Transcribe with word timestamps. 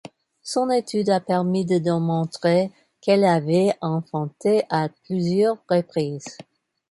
Son 0.41 0.71
étude 0.71 1.11
a 1.11 1.19
permis 1.19 1.63
de 1.63 1.77
démontrer 1.77 2.71
qu'elle 3.01 3.23
avait 3.23 3.75
enfanté 3.81 4.63
à 4.71 4.89
plusieurs 5.05 5.57
reprises. 5.69 6.37